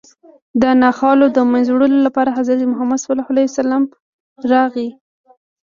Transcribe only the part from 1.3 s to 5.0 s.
د منځه وړلو لپاره حضرت محمد صلی الله علیه وسلم راغی